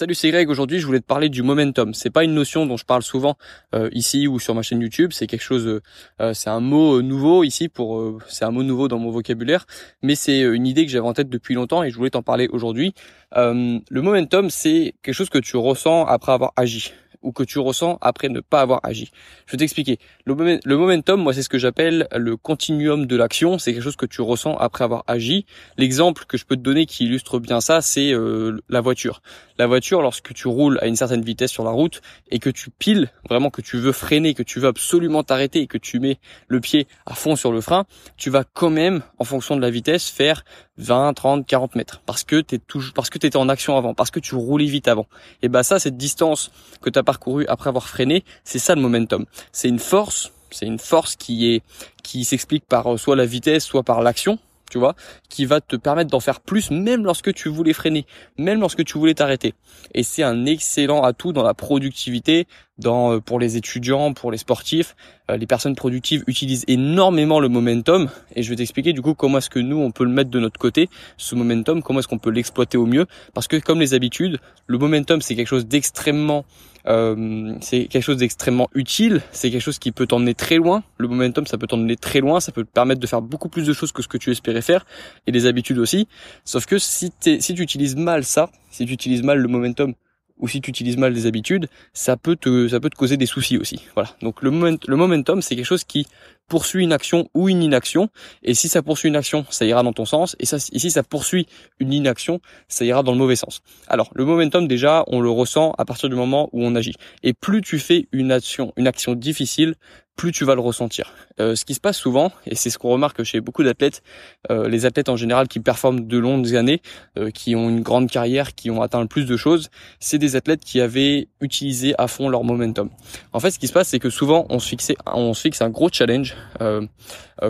Salut, 0.00 0.14
c'est 0.14 0.30
Greg. 0.30 0.48
Aujourd'hui, 0.48 0.78
je 0.78 0.86
voulais 0.86 1.00
te 1.00 1.04
parler 1.04 1.28
du 1.28 1.42
momentum. 1.42 1.92
C'est 1.92 2.08
pas 2.08 2.24
une 2.24 2.32
notion 2.32 2.64
dont 2.64 2.78
je 2.78 2.86
parle 2.86 3.02
souvent 3.02 3.36
euh, 3.74 3.90
ici 3.92 4.26
ou 4.26 4.38
sur 4.38 4.54
ma 4.54 4.62
chaîne 4.62 4.80
YouTube. 4.80 5.10
C'est 5.12 5.26
quelque 5.26 5.42
chose, 5.42 5.66
euh, 5.66 5.82
euh, 6.22 6.32
c'est 6.32 6.48
un 6.48 6.60
mot 6.60 7.02
nouveau 7.02 7.44
ici 7.44 7.68
pour, 7.68 8.18
c'est 8.26 8.46
un 8.46 8.50
mot 8.50 8.62
nouveau 8.62 8.88
dans 8.88 8.98
mon 8.98 9.10
vocabulaire, 9.10 9.66
mais 10.02 10.14
c'est 10.14 10.40
une 10.40 10.66
idée 10.66 10.86
que 10.86 10.90
j'avais 10.90 11.06
en 11.06 11.12
tête 11.12 11.28
depuis 11.28 11.54
longtemps 11.54 11.82
et 11.82 11.90
je 11.90 11.96
voulais 11.98 12.08
t'en 12.08 12.22
parler 12.22 12.48
aujourd'hui. 12.50 12.94
le 13.36 14.00
momentum, 14.00 14.48
c'est 14.48 14.94
quelque 15.02 15.14
chose 15.14 15.28
que 15.28 15.38
tu 15.38 15.58
ressens 15.58 16.06
après 16.06 16.32
avoir 16.32 16.54
agi 16.56 16.94
ou 17.22 17.32
que 17.32 17.42
tu 17.42 17.58
ressens 17.58 17.98
après 18.00 18.28
ne 18.28 18.40
pas 18.40 18.60
avoir 18.60 18.80
agi. 18.82 19.10
Je 19.46 19.52
vais 19.52 19.58
t'expliquer. 19.58 19.98
Le, 20.24 20.34
momentum, 20.76 21.20
moi, 21.20 21.34
c'est 21.34 21.42
ce 21.42 21.48
que 21.48 21.58
j'appelle 21.58 22.08
le 22.14 22.36
continuum 22.36 23.06
de 23.06 23.16
l'action. 23.16 23.58
C'est 23.58 23.72
quelque 23.72 23.82
chose 23.82 23.96
que 23.96 24.06
tu 24.06 24.22
ressens 24.22 24.56
après 24.56 24.84
avoir 24.84 25.04
agi. 25.06 25.44
L'exemple 25.76 26.24
que 26.26 26.36
je 26.36 26.44
peux 26.44 26.56
te 26.56 26.62
donner 26.62 26.86
qui 26.86 27.04
illustre 27.04 27.38
bien 27.38 27.60
ça, 27.60 27.80
c'est 27.82 28.12
euh, 28.12 28.60
la 28.68 28.80
voiture. 28.80 29.22
La 29.58 29.66
voiture, 29.66 30.00
lorsque 30.00 30.32
tu 30.32 30.48
roules 30.48 30.78
à 30.80 30.86
une 30.86 30.96
certaine 30.96 31.22
vitesse 31.22 31.50
sur 31.50 31.64
la 31.64 31.70
route 31.70 32.00
et 32.30 32.38
que 32.38 32.50
tu 32.50 32.70
piles, 32.70 33.10
vraiment 33.28 33.50
que 33.50 33.60
tu 33.60 33.76
veux 33.76 33.92
freiner, 33.92 34.34
que 34.34 34.42
tu 34.42 34.60
veux 34.60 34.68
absolument 34.68 35.22
t'arrêter 35.22 35.60
et 35.60 35.66
que 35.66 35.78
tu 35.78 36.00
mets 36.00 36.18
le 36.48 36.60
pied 36.60 36.86
à 37.04 37.14
fond 37.14 37.36
sur 37.36 37.52
le 37.52 37.60
frein, 37.60 37.84
tu 38.16 38.30
vas 38.30 38.44
quand 38.44 38.70
même, 38.70 39.02
en 39.18 39.24
fonction 39.24 39.56
de 39.56 39.60
la 39.60 39.70
vitesse, 39.70 40.08
faire 40.08 40.44
20, 40.80 41.14
30, 41.14 41.46
40 41.46 41.76
mètres 41.76 42.02
parce 42.06 42.24
que 42.24 42.40
t'es 42.40 42.58
toujours, 42.58 42.92
parce 42.94 43.10
que 43.10 43.18
t'étais 43.18 43.36
en 43.36 43.48
action 43.48 43.76
avant, 43.76 43.94
parce 43.94 44.10
que 44.10 44.18
tu 44.18 44.34
roulais 44.34 44.66
vite 44.66 44.88
avant. 44.88 45.06
Et 45.42 45.48
bah 45.48 45.62
ça, 45.62 45.78
cette 45.78 45.96
distance 45.96 46.50
que 46.80 46.90
tu 46.90 46.98
as 46.98 47.02
parcouru 47.02 47.46
après 47.46 47.68
avoir 47.68 47.86
freiné, 47.86 48.24
c'est 48.44 48.58
ça 48.58 48.74
le 48.74 48.80
momentum. 48.80 49.26
C'est 49.52 49.68
une 49.68 49.78
force, 49.78 50.32
c'est 50.50 50.66
une 50.66 50.78
force 50.78 51.16
qui 51.16 51.52
est, 51.52 51.62
qui 52.02 52.24
s'explique 52.24 52.64
par 52.66 52.92
euh, 52.92 52.96
soit 52.96 53.16
la 53.16 53.26
vitesse, 53.26 53.64
soit 53.64 53.82
par 53.82 54.02
l'action 54.02 54.38
tu 54.70 54.78
vois, 54.78 54.94
qui 55.28 55.44
va 55.44 55.60
te 55.60 55.76
permettre 55.76 56.10
d'en 56.10 56.20
faire 56.20 56.40
plus 56.40 56.70
même 56.70 57.04
lorsque 57.04 57.34
tu 57.34 57.48
voulais 57.48 57.72
freiner, 57.72 58.06
même 58.38 58.60
lorsque 58.60 58.84
tu 58.84 58.96
voulais 58.96 59.14
t'arrêter. 59.14 59.52
Et 59.94 60.02
c'est 60.02 60.22
un 60.22 60.46
excellent 60.46 61.02
atout 61.02 61.32
dans 61.32 61.42
la 61.42 61.54
productivité, 61.54 62.46
dans 62.80 63.12
euh, 63.12 63.20
pour 63.20 63.38
les 63.38 63.56
étudiants, 63.56 64.12
pour 64.12 64.32
les 64.32 64.38
sportifs. 64.38 64.96
Euh, 65.30 65.36
les 65.36 65.46
personnes 65.46 65.76
productives 65.76 66.24
utilisent 66.26 66.64
énormément 66.66 67.38
le 67.38 67.48
momentum 67.48 68.08
et 68.34 68.42
je 68.42 68.50
vais 68.50 68.56
t'expliquer 68.56 68.92
du 68.92 69.02
coup 69.02 69.14
comment 69.14 69.38
est-ce 69.38 69.50
que 69.50 69.60
nous 69.60 69.78
on 69.78 69.90
peut 69.90 70.04
le 70.04 70.10
mettre 70.10 70.30
de 70.30 70.40
notre 70.40 70.58
côté, 70.58 70.88
ce 71.16 71.34
momentum, 71.34 71.82
comment 71.82 72.00
est-ce 72.00 72.08
qu'on 72.08 72.18
peut 72.18 72.30
l'exploiter 72.30 72.78
au 72.78 72.86
mieux 72.86 73.06
parce 73.34 73.46
que 73.46 73.56
comme 73.56 73.80
les 73.80 73.94
habitudes, 73.94 74.38
le 74.66 74.78
momentum 74.78 75.20
c'est 75.20 75.36
quelque 75.36 75.48
chose 75.48 75.66
d'extrêmement 75.66 76.44
euh, 76.86 77.54
c'est 77.60 77.86
quelque 77.86 78.02
chose 78.02 78.16
d'extrêmement 78.16 78.68
utile, 78.74 79.20
c'est 79.32 79.50
quelque 79.50 79.60
chose 79.60 79.78
qui 79.78 79.92
peut 79.92 80.06
t'emmener 80.06 80.34
très 80.34 80.56
loin. 80.56 80.82
Le 80.98 81.08
momentum, 81.08 81.46
ça 81.46 81.58
peut 81.58 81.66
t'emmener 81.66 81.96
très 81.96 82.20
loin, 82.20 82.40
ça 82.40 82.52
peut 82.52 82.64
te 82.64 82.70
permettre 82.70 83.00
de 83.00 83.06
faire 83.06 83.22
beaucoup 83.22 83.48
plus 83.48 83.66
de 83.66 83.72
choses 83.72 83.92
que 83.92 84.02
ce 84.02 84.08
que 84.08 84.16
tu 84.16 84.30
espérais 84.30 84.62
faire, 84.62 84.86
et 85.26 85.32
les 85.32 85.46
habitudes 85.46 85.78
aussi. 85.78 86.08
Sauf 86.44 86.66
que 86.66 86.78
si, 86.78 87.12
si 87.20 87.54
tu 87.54 87.62
utilises 87.62 87.96
mal 87.96 88.24
ça, 88.24 88.50
si 88.70 88.86
tu 88.86 88.92
utilises 88.92 89.22
mal 89.22 89.38
le 89.38 89.48
momentum, 89.48 89.94
ou 90.40 90.48
si 90.48 90.60
tu 90.60 90.70
utilises 90.70 90.96
mal 90.96 91.14
des 91.14 91.26
habitudes, 91.26 91.68
ça 91.92 92.16
peut 92.16 92.36
te, 92.36 92.68
ça 92.68 92.80
peut 92.80 92.90
te 92.90 92.96
causer 92.96 93.16
des 93.16 93.26
soucis 93.26 93.58
aussi. 93.58 93.80
Voilà. 93.94 94.10
Donc 94.22 94.42
le, 94.42 94.50
moment, 94.50 94.76
le 94.86 94.96
momentum, 94.96 95.42
c'est 95.42 95.56
quelque 95.56 95.64
chose 95.64 95.84
qui 95.84 96.06
poursuit 96.48 96.82
une 96.82 96.92
action 96.92 97.28
ou 97.32 97.48
une 97.48 97.62
inaction. 97.62 98.10
Et 98.42 98.52
si 98.52 98.68
ça 98.68 98.82
poursuit 98.82 99.08
une 99.08 99.16
action, 99.16 99.46
ça 99.48 99.64
ira 99.64 99.82
dans 99.82 99.92
ton 99.92 100.04
sens. 100.04 100.36
Et, 100.40 100.46
ça, 100.46 100.58
si 100.58 100.90
ça 100.90 101.02
poursuit 101.02 101.46
une 101.78 101.92
inaction, 101.92 102.40
ça 102.68 102.84
ira 102.84 103.02
dans 103.02 103.12
le 103.12 103.18
mauvais 103.18 103.36
sens. 103.36 103.62
Alors, 103.86 104.10
le 104.14 104.24
momentum, 104.26 104.68
déjà, 104.68 105.04
on 105.06 105.20
le 105.20 105.30
ressent 105.30 105.72
à 105.78 105.84
partir 105.84 106.08
du 106.08 106.16
moment 106.16 106.50
où 106.52 106.64
on 106.64 106.74
agit. 106.74 106.94
Et 107.22 107.32
plus 107.32 107.62
tu 107.62 107.78
fais 107.78 108.08
une 108.12 108.32
action, 108.32 108.72
une 108.76 108.88
action 108.88 109.14
difficile, 109.14 109.76
plus 110.20 110.32
tu 110.32 110.44
vas 110.44 110.54
le 110.54 110.60
ressentir. 110.60 111.14
Euh, 111.40 111.56
ce 111.56 111.64
qui 111.64 111.72
se 111.72 111.80
passe 111.80 111.96
souvent, 111.96 112.30
et 112.44 112.54
c'est 112.54 112.68
ce 112.68 112.76
qu'on 112.76 112.90
remarque 112.90 113.22
chez 113.22 113.40
beaucoup 113.40 113.62
d'athlètes, 113.62 114.02
euh, 114.50 114.68
les 114.68 114.84
athlètes 114.84 115.08
en 115.08 115.16
général 115.16 115.48
qui 115.48 115.60
performent 115.60 116.06
de 116.06 116.18
longues 116.18 116.54
années, 116.56 116.82
euh, 117.16 117.30
qui 117.30 117.56
ont 117.56 117.70
une 117.70 117.80
grande 117.80 118.10
carrière, 118.10 118.54
qui 118.54 118.70
ont 118.70 118.82
atteint 118.82 119.00
le 119.00 119.06
plus 119.06 119.24
de 119.24 119.38
choses, 119.38 119.70
c'est 119.98 120.18
des 120.18 120.36
athlètes 120.36 120.62
qui 120.62 120.82
avaient 120.82 121.28
utilisé 121.40 121.94
à 121.96 122.06
fond 122.06 122.28
leur 122.28 122.44
momentum. 122.44 122.90
En 123.32 123.40
fait, 123.40 123.50
ce 123.50 123.58
qui 123.58 123.66
se 123.66 123.72
passe, 123.72 123.88
c'est 123.88 123.98
que 123.98 124.10
souvent 124.10 124.44
on 124.50 124.58
se, 124.58 124.76
on 125.06 125.32
se 125.32 125.40
fixe 125.40 125.62
un 125.62 125.70
gros 125.70 125.88
challenge, 125.90 126.36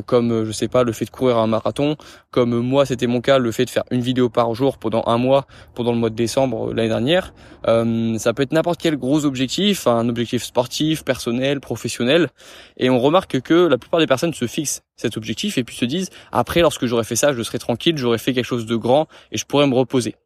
comme 0.07 0.45
je 0.45 0.53
sais 0.53 0.69
pas 0.69 0.85
le 0.85 0.93
fait 0.93 1.05
de 1.05 1.11
courir 1.11 1.39
un 1.39 1.49
marathon, 1.49 1.97
comme 2.31 2.57
moi 2.61 2.87
c'était 2.87 3.09
mon 3.09 3.21
cas, 3.21 3.39
le 3.39 3.51
fait 3.51 3.65
de 3.65 3.71
faire 3.71 3.83
une 3.91 4.01
vidéo 4.01 4.29
par 4.29 4.55
jour 4.55 4.79
pendant 4.79 5.03
un 5.07 5.19
mois, 5.19 5.47
pendant 5.75 5.91
le 5.91 5.99
mois 5.99 6.11
de 6.11 6.15
décembre 6.15 6.73
l'année 6.73 6.91
dernière. 6.91 7.35
ça 7.65 8.33
peut 8.33 8.45
être 8.45 8.53
n'importe 8.53 8.81
quel 8.81 8.97
gros 8.97 9.25
objectif, 9.25 9.89
un 9.89 10.09
objectif 10.09 10.45
sportif, 10.45 11.05
personnel, 11.05 11.59
professionnel. 11.59 12.29
Et 12.77 12.91
on 12.91 12.99
remarque 12.99 13.41
que 13.41 13.55
la 13.55 13.79
plupart 13.79 14.01
des 14.01 14.07
personnes 14.07 14.35
se 14.35 14.47
fixent 14.47 14.83
cet 14.97 15.17
objectif 15.17 15.59
et 15.59 15.65
puis 15.65 15.77
se 15.77 15.85
disent 15.85 16.11
après 16.33 16.61
lorsque 16.61 16.87
j'aurai 16.87 17.05
fait 17.05 17.17
ça, 17.17 17.33
je 17.33 17.43
serai 17.43 17.59
tranquille, 17.59 17.97
j'aurai 17.97 18.19
fait 18.19 18.33
quelque 18.33 18.45
chose 18.45 18.67
de 18.67 18.77
grand 18.77 19.09
et 19.33 19.39
je 19.39 19.45
pourrai 19.45 19.67
me 19.67 19.75
reposer. 19.75 20.17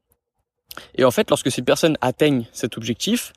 Et 0.97 1.05
en 1.05 1.11
fait, 1.11 1.31
lorsque 1.31 1.51
ces 1.51 1.63
personnes 1.63 1.97
atteignent 2.01 2.47
cet 2.53 2.77
objectif, 2.77 3.33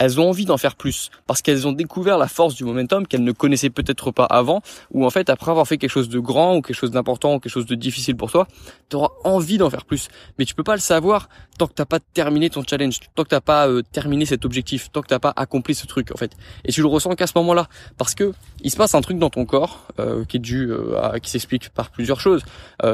elles 0.00 0.18
ont 0.18 0.30
envie 0.30 0.46
d'en 0.46 0.56
faire 0.56 0.74
plus 0.74 1.10
parce 1.26 1.42
qu'elles 1.42 1.68
ont 1.68 1.72
découvert 1.72 2.16
la 2.16 2.26
force 2.26 2.54
du 2.54 2.64
momentum 2.64 3.06
qu'elles 3.06 3.22
ne 3.22 3.32
connaissaient 3.32 3.70
peut-être 3.70 4.10
pas 4.10 4.24
avant 4.24 4.62
ou 4.92 5.04
en 5.04 5.10
fait 5.10 5.28
après 5.28 5.50
avoir 5.50 5.68
fait 5.68 5.76
quelque 5.76 5.90
chose 5.90 6.08
de 6.08 6.18
grand 6.18 6.56
ou 6.56 6.62
quelque 6.62 6.76
chose 6.76 6.90
d'important 6.90 7.34
ou 7.34 7.38
quelque 7.38 7.52
chose 7.52 7.66
de 7.66 7.74
difficile 7.74 8.16
pour 8.16 8.32
toi, 8.32 8.48
tu 8.88 8.96
auras 8.96 9.10
envie 9.24 9.58
d'en 9.58 9.68
faire 9.68 9.84
plus. 9.84 10.08
Mais 10.38 10.46
tu 10.46 10.54
peux 10.54 10.64
pas 10.64 10.74
le 10.74 10.80
savoir 10.80 11.28
tant 11.58 11.66
que 11.66 11.74
t'as 11.74 11.84
pas 11.84 12.00
terminé 12.00 12.48
ton 12.48 12.62
challenge, 12.66 13.00
tant 13.14 13.24
que 13.24 13.28
t'as 13.28 13.42
pas 13.42 13.68
euh, 13.68 13.82
terminé 13.92 14.24
cet 14.24 14.46
objectif, 14.46 14.90
tant 14.90 15.02
que 15.02 15.08
t'as 15.08 15.18
pas 15.18 15.34
accompli 15.36 15.74
ce 15.74 15.86
truc 15.86 16.10
en 16.12 16.16
fait. 16.16 16.32
Et 16.64 16.72
tu 16.72 16.80
le 16.80 16.86
ressens 16.86 17.14
qu'à 17.14 17.26
ce 17.26 17.34
moment-là 17.36 17.68
parce 17.98 18.14
que 18.14 18.32
il 18.62 18.70
se 18.70 18.76
passe 18.76 18.94
un 18.94 19.02
truc 19.02 19.18
dans 19.18 19.30
ton 19.30 19.44
corps 19.44 19.86
euh, 19.98 20.24
qui 20.24 20.38
est 20.38 20.40
dû 20.40 20.70
euh, 20.70 21.18
qui 21.18 21.30
s'explique 21.30 21.68
par 21.68 21.90
plusieurs 21.90 22.20
choses. 22.20 22.42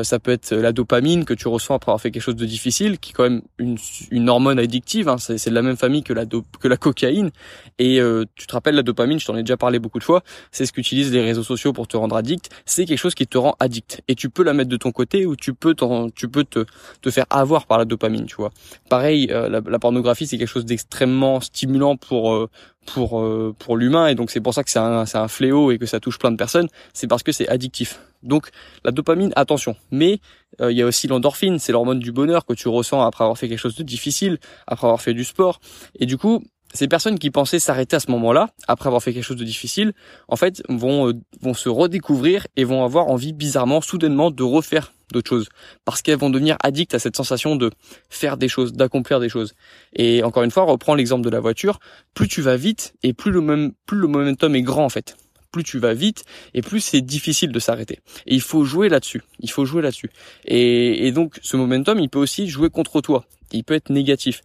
ça 0.02 0.18
peut 0.18 0.32
être 0.32 0.52
la 0.52 0.72
dopamine 0.72 1.24
que 1.24 1.34
tu 1.34 1.46
ressens 1.46 1.74
après 1.76 1.90
avoir 1.90 2.00
fait 2.00 2.10
quelque 2.10 2.22
chose 2.22 2.36
de 2.36 2.46
difficile 2.46 2.98
qui 2.98 3.10
est 3.10 3.14
quand 3.14 3.22
même 3.22 3.42
une, 3.58 3.78
une 4.10 4.28
hormone 4.28 4.58
addictive, 4.58 5.08
hein. 5.08 5.18
c'est 5.18 5.48
de 5.48 5.54
la 5.54 5.62
même 5.62 5.76
famille 5.76 6.02
que 6.02 6.12
la 6.12 6.24
que 6.26 6.66
la 6.66 6.76
cocaïne. 6.76 6.95
Et 7.02 8.00
euh, 8.00 8.24
tu 8.34 8.46
te 8.46 8.52
rappelles 8.52 8.74
la 8.74 8.82
dopamine, 8.82 9.18
je 9.20 9.26
t'en 9.26 9.36
ai 9.36 9.42
déjà 9.42 9.56
parlé 9.56 9.78
beaucoup 9.78 9.98
de 9.98 10.04
fois, 10.04 10.22
c'est 10.50 10.66
ce 10.66 10.72
qu'utilisent 10.72 11.12
les 11.12 11.22
réseaux 11.22 11.42
sociaux 11.42 11.72
pour 11.72 11.88
te 11.88 11.96
rendre 11.96 12.16
addict. 12.16 12.50
C'est 12.64 12.84
quelque 12.84 12.98
chose 12.98 13.14
qui 13.14 13.26
te 13.26 13.38
rend 13.38 13.54
addict. 13.60 14.02
Et 14.08 14.14
tu 14.14 14.30
peux 14.30 14.42
la 14.42 14.52
mettre 14.52 14.70
de 14.70 14.76
ton 14.76 14.92
côté 14.92 15.26
ou 15.26 15.36
tu 15.36 15.54
peux, 15.54 15.74
tu 16.14 16.28
peux 16.28 16.44
te, 16.44 16.64
te 17.02 17.10
faire 17.10 17.26
avoir 17.30 17.66
par 17.66 17.78
la 17.78 17.84
dopamine, 17.84 18.26
tu 18.26 18.36
vois. 18.36 18.50
Pareil, 18.88 19.28
euh, 19.30 19.48
la, 19.48 19.78
pornographie, 19.78 20.26
c'est 20.26 20.38
quelque 20.38 20.48
chose 20.48 20.64
d'extrêmement 20.64 21.40
stimulant 21.40 21.96
pour 21.96 22.34
euh, 22.34 22.48
pour 22.86 23.24
pour 23.58 23.76
l'humain. 23.76 24.06
Et 24.06 24.14
donc 24.14 24.30
c'est 24.30 24.40
pour 24.40 24.54
ça 24.54 24.62
que 24.62 24.70
c'est 24.70 24.78
un 24.78 25.06
c'est 25.06 25.18
un 25.18 25.26
fléau 25.28 25.72
et 25.72 25.78
que 25.78 25.86
ça 25.86 25.98
touche 25.98 26.18
plein 26.18 26.30
de 26.30 26.36
personnes. 26.36 26.68
C'est 26.92 27.08
parce 27.08 27.24
que 27.24 27.32
c'est 27.32 27.48
addictif. 27.48 28.00
Donc 28.22 28.50
la 28.84 28.92
dopamine 28.92 29.32
attention. 29.34 29.76
Mais 29.90 30.20
il 30.60 30.76
y 30.76 30.82
a 30.82 30.86
aussi 30.86 31.08
l'endorphine. 31.08 31.58
C'est 31.58 31.72
l'hormone 31.72 31.98
du 31.98 32.12
bonheur 32.12 32.46
que 32.46 32.54
tu 32.54 32.68
ressens 32.68 33.02
après 33.02 33.24
avoir 33.24 33.36
fait 33.36 33.48
quelque 33.48 33.58
chose 33.58 33.74
de 33.74 33.82
difficile 33.82 34.38
après 34.68 34.86
avoir 34.86 35.00
fait 35.00 35.14
du 35.14 35.24
sport. 35.24 35.60
Et 35.98 36.06
du 36.06 36.16
coup 36.16 36.44
ces 36.74 36.88
personnes 36.88 37.18
qui 37.18 37.30
pensaient 37.30 37.58
s'arrêter 37.58 37.96
à 37.96 38.00
ce 38.00 38.10
moment-là, 38.10 38.50
après 38.68 38.88
avoir 38.88 39.02
fait 39.02 39.12
quelque 39.12 39.24
chose 39.24 39.36
de 39.36 39.44
difficile, 39.44 39.92
en 40.28 40.36
fait, 40.36 40.62
vont, 40.68 41.08
euh, 41.08 41.14
vont 41.40 41.54
se 41.54 41.68
redécouvrir 41.68 42.46
et 42.56 42.64
vont 42.64 42.84
avoir 42.84 43.08
envie 43.08 43.32
bizarrement, 43.32 43.80
soudainement, 43.80 44.30
de 44.30 44.42
refaire 44.42 44.92
d'autres 45.12 45.28
choses. 45.28 45.48
Parce 45.84 46.02
qu'elles 46.02 46.18
vont 46.18 46.30
devenir 46.30 46.56
addictes 46.62 46.94
à 46.94 46.98
cette 46.98 47.16
sensation 47.16 47.56
de 47.56 47.70
faire 48.10 48.36
des 48.36 48.48
choses, 48.48 48.72
d'accomplir 48.72 49.20
des 49.20 49.28
choses. 49.28 49.54
Et 49.94 50.22
encore 50.22 50.42
une 50.42 50.50
fois, 50.50 50.64
reprends 50.64 50.94
l'exemple 50.94 51.24
de 51.24 51.30
la 51.30 51.40
voiture, 51.40 51.78
plus 52.14 52.28
tu 52.28 52.42
vas 52.42 52.56
vite 52.56 52.94
et 53.02 53.12
plus 53.12 53.30
le, 53.30 53.40
même, 53.40 53.72
plus 53.86 53.98
le 53.98 54.08
momentum 54.08 54.54
est 54.54 54.62
grand 54.62 54.84
en 54.84 54.88
fait. 54.88 55.16
Plus 55.52 55.62
tu 55.62 55.78
vas 55.78 55.94
vite 55.94 56.24
et 56.54 56.60
plus 56.60 56.80
c'est 56.80 57.00
difficile 57.00 57.52
de 57.52 57.58
s'arrêter. 57.58 58.00
Et 58.26 58.34
il 58.34 58.42
faut 58.42 58.64
jouer 58.64 58.88
là-dessus. 58.88 59.22
Il 59.40 59.50
faut 59.50 59.64
jouer 59.64 59.80
là-dessus. 59.80 60.10
Et, 60.44 61.06
et 61.06 61.12
donc 61.12 61.38
ce 61.42 61.56
momentum, 61.56 61.98
il 61.98 62.10
peut 62.10 62.18
aussi 62.18 62.48
jouer 62.48 62.68
contre 62.68 63.00
toi. 63.00 63.24
Il 63.52 63.64
peut 63.64 63.74
être 63.74 63.90
négatif. 63.90 64.42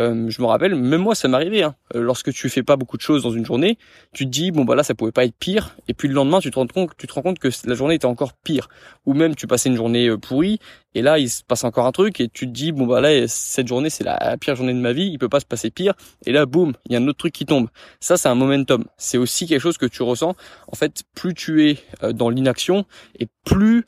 Euh, 0.00 0.30
je 0.30 0.40
me 0.40 0.46
rappelle, 0.46 0.74
même 0.74 1.02
moi, 1.02 1.14
ça 1.14 1.28
m'arrivait. 1.28 1.62
Hein. 1.62 1.74
Euh, 1.94 2.00
lorsque 2.00 2.32
tu 2.32 2.48
fais 2.48 2.62
pas 2.62 2.76
beaucoup 2.76 2.96
de 2.96 3.02
choses 3.02 3.22
dans 3.22 3.30
une 3.30 3.44
journée, 3.44 3.78
tu 4.12 4.24
te 4.24 4.30
dis 4.30 4.50
bon 4.50 4.64
bah 4.64 4.74
là, 4.74 4.82
ça 4.82 4.94
pouvait 4.94 5.12
pas 5.12 5.24
être 5.24 5.36
pire. 5.36 5.76
Et 5.88 5.94
puis 5.94 6.08
le 6.08 6.14
lendemain, 6.14 6.40
tu 6.40 6.50
te 6.50 6.58
rends 6.58 6.66
compte, 6.66 6.92
tu 6.96 7.06
te 7.06 7.12
rends 7.12 7.22
compte 7.22 7.38
que 7.38 7.48
la 7.66 7.74
journée 7.74 7.94
était 7.94 8.06
encore 8.06 8.32
pire. 8.32 8.68
Ou 9.06 9.14
même 9.14 9.34
tu 9.34 9.46
passais 9.46 9.68
une 9.68 9.76
journée 9.76 10.08
euh, 10.08 10.16
pourrie 10.16 10.58
et 10.94 11.00
là 11.00 11.18
il 11.18 11.30
se 11.30 11.42
passe 11.42 11.64
encore 11.64 11.86
un 11.86 11.92
truc 11.92 12.20
et 12.20 12.28
tu 12.28 12.46
te 12.46 12.52
dis 12.52 12.70
bon 12.70 12.86
bah 12.86 13.00
là 13.00 13.26
cette 13.26 13.66
journée 13.66 13.88
c'est 13.88 14.04
la 14.04 14.36
pire 14.38 14.56
journée 14.56 14.74
de 14.74 14.78
ma 14.78 14.92
vie, 14.92 15.06
il 15.06 15.18
peut 15.18 15.28
pas 15.28 15.40
se 15.40 15.46
passer 15.46 15.70
pire. 15.70 15.94
Et 16.26 16.32
là 16.32 16.46
boum, 16.46 16.72
il 16.86 16.92
y 16.92 16.96
a 16.96 16.98
un 16.98 17.08
autre 17.08 17.18
truc 17.18 17.32
qui 17.32 17.46
tombe. 17.46 17.68
Ça 18.00 18.16
c'est 18.16 18.28
un 18.28 18.34
momentum. 18.34 18.84
C'est 18.96 19.18
aussi 19.18 19.46
quelque 19.46 19.60
chose 19.60 19.78
que 19.78 19.86
tu 19.86 20.02
ressens. 20.02 20.34
En 20.68 20.76
fait, 20.76 21.02
plus 21.14 21.34
tu 21.34 21.68
es 21.68 21.78
dans 22.12 22.30
l'inaction 22.30 22.84
et 23.18 23.26
plus 23.44 23.84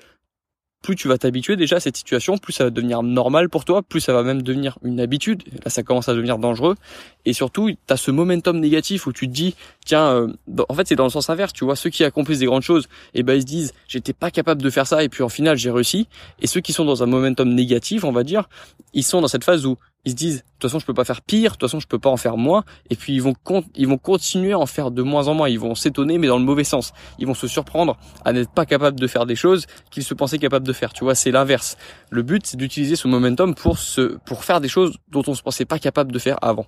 plus 0.85 0.97
tu 0.97 1.09
vas 1.09 1.17
t'habituer 1.17 1.57
déjà 1.57 1.77
à 1.77 1.81
cette 1.81 1.97
situation, 1.97 2.37
plus 2.37 2.53
ça 2.53 2.65
va 2.65 2.71
devenir 2.71 3.03
normal 3.03 3.49
pour 3.49 3.65
toi, 3.65 3.83
plus 3.83 4.01
ça 4.01 4.13
va 4.13 4.23
même 4.23 4.43
devenir 4.43 4.79
une 4.85 5.01
habitude. 5.01 5.43
Là, 5.65 5.71
ça 5.71 5.83
commence 5.83 6.11
à 6.11 6.15
devenir 6.15 6.37
dangereux. 6.37 6.77
Et 7.25 7.33
surtout, 7.33 7.71
tu 7.71 7.77
as 7.89 7.97
ce 7.97 8.11
momentum 8.11 8.61
négatif 8.61 9.07
où 9.07 9.13
tu 9.13 9.27
te 9.27 9.33
dis, 9.33 9.57
tiens, 9.87 10.11
euh, 10.11 10.29
en 10.69 10.75
fait, 10.75 10.87
c'est 10.87 10.95
dans 10.95 11.05
le 11.05 11.11
sens 11.11 11.31
inverse. 11.31 11.55
Tu 11.55 11.65
vois, 11.65 11.75
ceux 11.75 11.89
qui 11.89 12.05
accomplissent 12.05 12.41
des 12.41 12.47
grandes 12.47 12.63
choses, 12.63 12.87
eh 13.15 13.23
ben 13.23 13.33
ils 13.33 13.41
se 13.41 13.47
disent, 13.47 13.73
j'étais 13.89 14.13
pas 14.13 14.31
capable 14.31 14.61
de 14.61 14.69
faire 14.69 14.87
ça, 14.87 15.03
et 15.03 15.09
puis 15.09 15.23
en 15.23 15.31
final, 15.31 15.57
j'ai 15.57 15.71
réussi. 15.71 16.07
Et 16.43 16.47
ceux 16.47 16.61
qui 16.61 16.75
sont 16.75 16.85
dans 16.85 17.03
un 17.03 17.07
momentum 17.07 17.49
négatif, 17.49 18.05
on 18.05 18.13
va 18.13 18.23
dire, 18.23 18.51
ils 18.93 19.05
sont 19.05 19.23
dans 19.23 19.29
cette 19.29 19.45
phase 19.45 19.65
où 19.65 19.79
ils 20.05 20.13
se 20.13 20.17
disent 20.17 20.37
de 20.39 20.43
toute 20.59 20.71
façon 20.71 20.79
je 20.79 20.87
peux 20.87 20.95
pas 20.95 21.05
faire 21.05 21.23
pire, 21.23 21.53
de 21.53 21.57
toute 21.57 21.63
façon 21.63 21.81
je 21.81 21.87
peux 21.87 21.99
pas 21.99 22.11
en 22.11 22.17
faire 22.17 22.37
moins, 22.37 22.65
et 22.91 22.97
puis 22.97 23.15
ils 23.15 23.23
vont 23.23 23.35
ils 23.75 23.87
vont 23.87 23.99
continuer 23.99 24.53
à 24.53 24.59
en 24.59 24.67
faire 24.67 24.91
de 24.91 25.03
moins 25.03 25.29
en 25.29 25.35
moins, 25.35 25.49
ils 25.49 25.59
vont 25.59 25.75
s'étonner 25.75 26.19
mais 26.19 26.27
dans 26.27 26.39
le 26.39 26.45
mauvais 26.45 26.65
sens, 26.65 26.93
ils 27.19 27.27
vont 27.27 27.35
se 27.35 27.47
surprendre 27.47 27.97
à 28.25 28.33
n'être 28.33 28.51
pas 28.51 28.67
capables 28.67 28.99
de 28.99 29.07
faire 29.07 29.27
des 29.27 29.37
choses 29.37 29.67
qu'ils 29.91 30.05
se 30.05 30.15
pensaient 30.15 30.39
capables 30.39 30.67
de 30.67 30.73
faire, 30.73 30.93
tu 30.93 31.05
vois, 31.05 31.15
c'est 31.15 31.31
l'inverse. 31.31 31.77
Le 32.11 32.23
but 32.23 32.47
c'est 32.47 32.57
d'utiliser 32.57 32.97
ce 32.97 33.09
momentum 33.09 33.55
pour 33.55 33.79
se 33.79 34.17
pour 34.25 34.45
faire 34.45 34.61
des 34.61 34.69
choses 34.69 34.97
dont 35.11 35.23
on 35.27 35.35
se 35.35 35.43
pensait 35.43 35.65
pas 35.65 35.79
capable 35.79 36.13
de 36.13 36.19
faire 36.19 36.39
avant. 36.43 36.67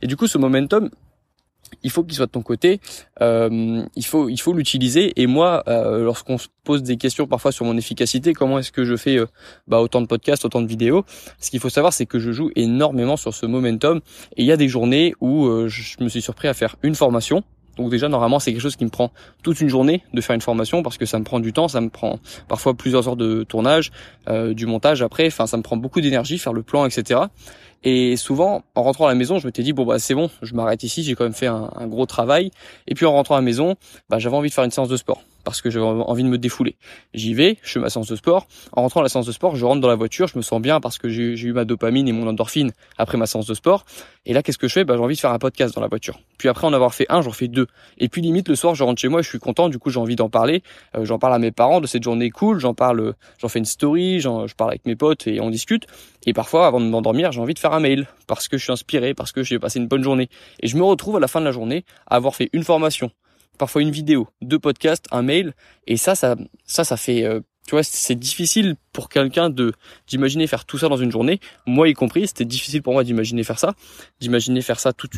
Et 0.00 0.06
du 0.06 0.16
coup 0.16 0.26
ce 0.26 0.38
momentum 0.38 0.90
il 1.82 1.90
faut 1.90 2.04
qu'il 2.04 2.14
soit 2.14 2.26
de 2.26 2.30
ton 2.30 2.42
côté, 2.42 2.80
euh, 3.20 3.82
il 3.94 4.04
faut 4.04 4.28
il 4.28 4.40
faut 4.40 4.52
l'utiliser. 4.52 5.12
Et 5.20 5.26
moi, 5.26 5.62
euh, 5.68 6.04
lorsqu'on 6.04 6.38
se 6.38 6.48
pose 6.64 6.82
des 6.82 6.96
questions 6.96 7.26
parfois 7.26 7.52
sur 7.52 7.64
mon 7.64 7.76
efficacité, 7.76 8.32
comment 8.32 8.58
est-ce 8.58 8.72
que 8.72 8.84
je 8.84 8.96
fais 8.96 9.18
euh, 9.18 9.26
bah, 9.66 9.80
autant 9.80 10.00
de 10.00 10.06
podcasts, 10.06 10.44
autant 10.44 10.62
de 10.62 10.68
vidéos, 10.68 11.04
ce 11.38 11.50
qu'il 11.50 11.60
faut 11.60 11.70
savoir, 11.70 11.92
c'est 11.92 12.06
que 12.06 12.18
je 12.18 12.32
joue 12.32 12.50
énormément 12.56 13.16
sur 13.16 13.34
ce 13.34 13.46
momentum. 13.46 14.00
Et 14.36 14.42
il 14.42 14.46
y 14.46 14.52
a 14.52 14.56
des 14.56 14.68
journées 14.68 15.14
où 15.20 15.48
je 15.68 16.02
me 16.02 16.08
suis 16.08 16.22
surpris 16.22 16.48
à 16.48 16.54
faire 16.54 16.76
une 16.82 16.94
formation. 16.94 17.42
Donc 17.76 17.90
déjà 17.90 18.08
normalement 18.08 18.38
c'est 18.38 18.52
quelque 18.52 18.62
chose 18.62 18.76
qui 18.76 18.84
me 18.84 18.90
prend 18.90 19.12
toute 19.42 19.60
une 19.60 19.68
journée 19.68 20.02
de 20.12 20.20
faire 20.20 20.34
une 20.34 20.40
formation 20.40 20.82
parce 20.82 20.98
que 20.98 21.06
ça 21.06 21.18
me 21.18 21.24
prend 21.24 21.40
du 21.40 21.52
temps, 21.52 21.68
ça 21.68 21.80
me 21.80 21.88
prend 21.88 22.18
parfois 22.48 22.74
plusieurs 22.74 23.08
heures 23.08 23.16
de 23.16 23.44
tournage, 23.44 23.90
du 24.28 24.66
montage 24.66 25.02
après, 25.02 25.26
enfin 25.26 25.46
ça 25.46 25.56
me 25.56 25.62
prend 25.62 25.76
beaucoup 25.76 26.00
d'énergie 26.00 26.38
faire 26.38 26.52
le 26.52 26.62
plan 26.62 26.84
etc. 26.84 27.20
Et 27.84 28.16
souvent, 28.16 28.62
en 28.74 28.82
rentrant 28.82 29.06
à 29.06 29.08
la 29.08 29.14
maison, 29.14 29.38
je 29.38 29.46
m'étais 29.46 29.62
dit 29.62 29.72
bon 29.72 29.84
bah 29.84 29.98
c'est 29.98 30.14
bon, 30.14 30.30
je 30.42 30.54
m'arrête 30.54 30.82
ici, 30.82 31.02
j'ai 31.02 31.14
quand 31.14 31.24
même 31.24 31.32
fait 31.32 31.48
un, 31.48 31.70
un, 31.74 31.86
gros 31.86 32.06
travail. 32.06 32.50
Et 32.86 32.94
puis 32.94 33.06
en 33.06 33.12
rentrant 33.12 33.34
à 33.34 33.38
la 33.38 33.44
maison, 33.44 33.74
bah 34.08 34.18
j'avais 34.18 34.36
envie 34.36 34.50
de 34.50 34.54
faire 34.54 34.64
une 34.64 34.70
séance 34.70 34.88
de 34.88 34.96
sport 34.96 35.22
parce 35.44 35.60
que 35.60 35.70
j'avais 35.70 35.84
envie 35.84 36.22
de 36.22 36.28
me 36.28 36.38
défouler. 36.38 36.76
J'y 37.14 37.34
vais, 37.34 37.58
je 37.62 37.72
fais 37.72 37.80
ma 37.80 37.90
séance 37.90 38.08
de 38.08 38.16
sport. 38.16 38.46
En 38.72 38.82
rentrant 38.82 39.00
à 39.00 39.02
la 39.02 39.08
séance 39.08 39.26
de 39.26 39.32
sport, 39.32 39.56
je 39.56 39.64
rentre 39.64 39.80
dans 39.80 39.88
la 39.88 39.94
voiture, 39.94 40.26
je 40.28 40.36
me 40.36 40.42
sens 40.42 40.60
bien 40.60 40.80
parce 40.80 40.98
que 40.98 41.08
j'ai 41.08 41.34
eu 41.34 41.52
ma 41.52 41.64
dopamine 41.64 42.08
et 42.08 42.12
mon 42.12 42.26
endorphine 42.26 42.72
après 42.98 43.18
ma 43.18 43.26
séance 43.26 43.46
de 43.46 43.54
sport. 43.54 43.84
Et 44.24 44.32
là, 44.32 44.42
qu'est-ce 44.42 44.58
que 44.58 44.68
je 44.68 44.72
fais? 44.74 44.84
Bah, 44.84 44.94
J'ai 44.96 45.02
envie 45.02 45.16
de 45.16 45.20
faire 45.20 45.32
un 45.32 45.38
podcast 45.38 45.74
dans 45.74 45.80
la 45.80 45.88
voiture. 45.88 46.20
Puis 46.38 46.48
après 46.48 46.66
en 46.66 46.72
avoir 46.72 46.94
fait 46.94 47.06
un, 47.08 47.22
j'en 47.22 47.32
fais 47.32 47.48
deux. 47.48 47.66
Et 47.98 48.08
puis 48.08 48.22
limite, 48.22 48.48
le 48.48 48.54
soir, 48.54 48.74
je 48.74 48.84
rentre 48.84 49.00
chez 49.00 49.08
moi, 49.08 49.22
je 49.22 49.28
suis 49.28 49.38
content, 49.38 49.68
du 49.68 49.78
coup 49.78 49.90
j'ai 49.90 50.00
envie 50.00 50.16
d'en 50.16 50.28
parler. 50.28 50.62
Euh, 50.96 51.04
j'en 51.04 51.18
parle 51.18 51.34
à 51.34 51.38
mes 51.38 51.50
parents 51.50 51.80
de 51.80 51.86
cette 51.86 52.02
journée 52.02 52.30
cool, 52.30 52.58
j'en 52.60 52.74
parle, 52.74 53.14
j'en 53.38 53.48
fais 53.48 53.58
une 53.58 53.64
story, 53.64 54.20
je 54.20 54.54
parle 54.54 54.70
avec 54.70 54.86
mes 54.86 54.96
potes 54.96 55.26
et 55.26 55.40
on 55.40 55.50
discute. 55.50 55.86
Et 56.26 56.32
parfois, 56.32 56.66
avant 56.66 56.80
de 56.80 56.86
m'endormir, 56.86 57.32
j'ai 57.32 57.40
envie 57.40 57.54
de 57.54 57.58
faire 57.58 57.72
un 57.72 57.80
mail 57.80 58.06
parce 58.26 58.48
que 58.48 58.56
je 58.56 58.64
suis 58.64 58.72
inspiré, 58.72 59.14
parce 59.14 59.32
que 59.32 59.42
j'ai 59.42 59.58
passé 59.58 59.78
une 59.78 59.88
bonne 59.88 60.02
journée. 60.02 60.28
Et 60.60 60.68
je 60.68 60.76
me 60.76 60.84
retrouve 60.84 61.16
à 61.16 61.20
la 61.20 61.28
fin 61.28 61.40
de 61.40 61.44
la 61.44 61.52
journée 61.52 61.84
à 62.06 62.16
avoir 62.16 62.34
fait 62.34 62.48
une 62.52 62.62
formation, 62.62 63.10
parfois 63.58 63.82
une 63.82 63.90
vidéo, 63.90 64.28
deux 64.40 64.58
podcasts, 64.58 65.06
un 65.10 65.22
mail, 65.22 65.54
et 65.86 65.96
ça, 65.96 66.14
ça, 66.14 66.36
ça, 66.64 66.84
ça 66.84 66.96
fait, 66.96 67.24
euh, 67.24 67.40
tu 67.66 67.72
vois, 67.72 67.82
c'est 67.82 68.14
difficile 68.14 68.76
pour 68.92 69.08
quelqu'un 69.08 69.50
de 69.50 69.72
d'imaginer 70.06 70.46
faire 70.46 70.64
tout 70.64 70.78
ça 70.78 70.88
dans 70.88 70.96
une 70.96 71.10
journée, 71.10 71.40
moi 71.66 71.88
y 71.88 71.94
compris, 71.94 72.26
c'était 72.26 72.44
difficile 72.44 72.82
pour 72.82 72.92
moi 72.92 73.04
d'imaginer 73.04 73.42
faire 73.42 73.58
ça, 73.58 73.74
d'imaginer 74.20 74.60
faire 74.62 74.78
ça 74.78 74.92
tout 74.92 75.08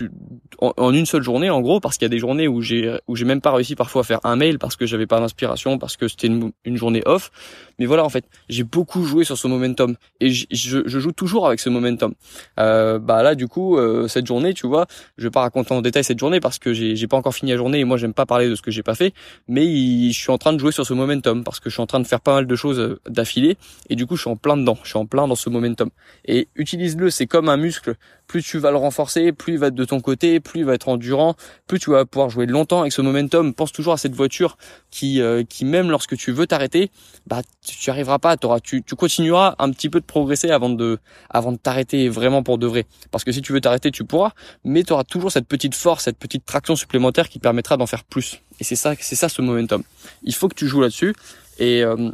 en, 0.59 0.93
une 0.93 1.07
seule 1.07 1.23
journée 1.23 1.51
en 1.51 1.61
gros, 1.61 1.81
parce 1.81 1.97
qu'il 1.97 2.05
y 2.05 2.07
a 2.07 2.11
des 2.11 2.19
journées 2.19 2.49
où 2.49 2.61
j'ai 2.63 2.97
où 3.09 3.17
j'ai 3.17 3.25
même 3.25 3.41
pas 3.41 3.53
réussi 3.53 3.75
parfois 3.75 4.03
à 4.03 4.05
faire 4.05 4.21
un 4.25 4.37
mail 4.37 4.59
parce 4.59 4.77
que 4.77 4.87
j'avais 4.87 5.07
pas 5.07 5.21
d'inspiration, 5.21 5.79
parce 5.79 5.97
que 5.97 6.09
c'était 6.09 6.29
une, 6.29 6.53
une, 6.65 6.77
journée 6.77 7.03
off. 7.07 7.31
Mais 7.79 7.87
voilà, 7.87 8.05
en 8.05 8.09
fait, 8.09 8.25
j'ai 8.49 8.63
beaucoup 8.63 9.05
joué 9.05 9.25
sur 9.25 9.37
ce 9.37 9.49
momentum 9.49 9.97
et 10.21 10.31
je, 10.31 10.47
je, 10.51 10.99
joue 10.99 11.13
toujours 11.13 11.47
avec 11.47 11.61
ce 11.61 11.69
momentum. 11.69 12.15
Euh, 12.61 12.99
bah 12.99 13.23
là, 13.23 13.35
du 13.35 13.49
coup, 13.49 13.77
euh, 13.77 14.07
cette 14.07 14.27
journée, 14.27 14.55
tu 14.55 14.67
vois, 14.67 14.87
je 15.19 15.25
vais 15.25 15.31
pas 15.31 15.41
raconter 15.41 15.75
en 15.75 15.83
détail 15.83 16.05
cette 16.05 16.19
journée 16.19 16.41
parce 16.41 16.59
que 16.59 16.73
j'ai 16.73 16.95
j'ai 16.97 17.07
pas 17.09 17.17
encore 17.17 17.35
fini 17.35 17.51
la 17.51 17.57
journée 17.57 17.81
et 17.81 17.85
moi 17.85 17.97
j'aime 17.97 18.15
pas 18.15 18.27
parler 18.27 18.49
de 18.49 18.55
ce 18.55 18.63
que 18.63 18.71
j'ai 18.71 18.83
pas 18.83 18.95
fait, 18.95 19.13
mais 19.49 19.65
je 19.65 20.19
suis 20.19 20.31
en 20.31 20.39
train 20.39 20.53
de 20.53 20.59
jouer 20.59 20.73
sur 20.73 20.87
ce 20.87 20.95
momentum 20.95 21.43
parce 21.43 21.61
que 21.61 21.71
je 21.71 21.75
suis 21.75 21.83
en 21.83 21.87
train 21.87 22.01
de 22.01 22.07
faire 22.07 22.21
pas 22.21 22.35
mal 22.35 22.47
de 22.47 22.57
choses 22.57 22.79
euh, 22.79 23.01
d'affilée 23.09 23.57
et 23.89 23.97
du 23.97 24.07
coup 24.07 24.17
je 24.17 24.23
suis 24.23 24.31
en 24.31 24.37
plein 24.37 24.57
dedans, 24.57 24.79
je 24.83 24.89
suis 24.89 24.99
en 24.99 25.07
plein 25.07 25.29
dans 25.29 25.35
ce 25.35 25.51
momentum. 25.51 25.91
Et 26.25 26.49
utilise-le, 26.57 27.11
c'est 27.11 27.27
comme 27.27 27.49
un 27.49 27.57
muscle, 27.57 27.95
plus 28.27 28.43
tu 28.43 28.59
vas 28.59 28.71
le 28.71 28.77
renforcer, 28.77 29.33
plus 29.33 29.55
il 29.55 29.59
va 29.59 29.69
être 29.69 29.75
de 29.75 29.85
ton 29.85 30.01
côté, 30.01 30.41
plus 30.41 30.61
il 30.61 30.67
va 30.67 30.75
être 30.75 30.89
endurant, 30.89 31.35
plus 31.67 31.79
tu 31.79 31.91
vas 31.91 32.05
pouvoir 32.05 32.31
jouer 32.31 32.47
longtemps 32.47 32.81
avec 32.81 32.93
ce 32.93 33.03
momentum. 33.03 33.53
Pense 33.55 33.73
toujours 33.73 33.93
à 33.93 33.99
cette 33.99 34.15
voiture 34.15 34.57
qui, 34.91 35.21
euh, 35.21 35.45
qui 35.45 35.65
même 35.65 35.91
lorsque 35.91 36.17
tu 36.17 36.33
veux 36.33 36.47
t'arrêter, 36.47 36.91
bah 37.27 37.43
tu 37.63 37.91
n'y 37.91 37.93
arriveras 37.93 38.19
pas, 38.19 38.37
auras, 38.43 38.61
tu, 38.61 38.83
tu 38.83 38.95
continueras 38.95 39.55
un 39.59 39.71
petit 39.71 39.89
peu 39.89 40.01
de 40.01 40.05
progresser 40.05 40.51
avant 40.51 40.71
de, 40.71 40.99
avant 41.31 41.53
de 41.53 41.59
t'arrêter 41.59 42.09
vraiment 42.09 42.43
pour 42.43 42.59
de 42.59 42.67
vrai. 42.67 42.87
Parce 43.11 43.25
que 43.25 43.33
si 43.33 43.43
tu 43.43 43.53
veux 43.53 43.61
t'arrêter, 43.61 43.91
tu 43.91 44.05
pourras, 44.05 44.33
mais 44.65 44.83
tu 44.83 44.93
auras 44.93 45.05
toujours 45.05 45.31
cette 45.31 45.47
petite 45.47 45.75
force, 45.75 46.05
cette 46.05 46.19
petite 46.19 46.45
traction 46.45 46.77
supplémentaire 46.77 47.29
qui 47.29 47.39
permettra 47.39 47.77
d'en 47.77 47.87
faire 47.87 48.05
plus. 48.05 48.41
Et 48.61 48.65
c'est 48.65 48.77
ça, 48.77 48.95
c'est 48.99 49.17
ça 49.17 49.29
ce 49.29 49.43
momentum. 49.43 49.83
Il 50.23 50.35
faut 50.35 50.49
que 50.49 50.55
tu 50.55 50.67
joues 50.67 50.81
là-dessus. 50.81 51.15
Et 51.59 51.85
euh, 51.85 52.11